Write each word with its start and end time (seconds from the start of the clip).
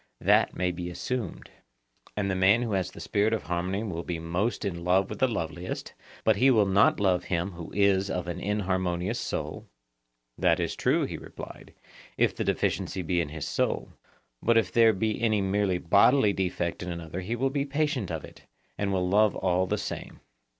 That 0.21 0.55
may 0.55 0.71
be 0.71 0.89
assumed. 0.89 1.51
And 2.17 2.31
the 2.31 2.35
man 2.35 2.63
who 2.63 2.71
has 2.71 2.89
the 2.89 2.99
spirit 2.99 3.33
of 3.33 3.43
harmony 3.43 3.83
will 3.83 4.01
be 4.01 4.17
most 4.17 4.65
in 4.65 4.83
love 4.83 5.11
with 5.11 5.19
the 5.19 5.27
loveliest; 5.27 5.93
but 6.23 6.37
he 6.37 6.49
will 6.49 6.65
not 6.65 6.99
love 6.99 7.25
him 7.25 7.51
who 7.51 7.71
is 7.71 8.09
of 8.09 8.27
an 8.27 8.39
inharmonious 8.39 9.19
soul? 9.19 9.67
That 10.39 10.59
is 10.59 10.75
true, 10.75 11.05
he 11.05 11.17
replied, 11.19 11.75
if 12.17 12.35
the 12.35 12.43
deficiency 12.43 13.03
be 13.03 13.21
in 13.21 13.29
his 13.29 13.47
soul; 13.47 13.93
but 14.41 14.57
if 14.57 14.71
there 14.71 14.91
be 14.91 15.21
any 15.21 15.39
merely 15.39 15.77
bodily 15.77 16.33
defect 16.33 16.81
in 16.81 16.89
another 16.89 17.21
he 17.21 17.35
will 17.35 17.51
be 17.51 17.63
patient 17.63 18.09
of 18.09 18.25
it, 18.25 18.41
and 18.79 18.91
will 18.91 19.07
love 19.07 19.35
all 19.35 19.67
the 19.67 19.77
same. 19.77 20.19